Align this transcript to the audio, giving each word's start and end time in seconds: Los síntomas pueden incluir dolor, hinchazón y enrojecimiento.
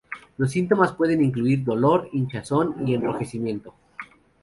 Los 0.37 0.49
síntomas 0.49 0.93
pueden 0.93 1.23
incluir 1.23 1.63
dolor, 1.63 2.09
hinchazón 2.11 2.87
y 2.89 2.95
enrojecimiento. 2.95 3.75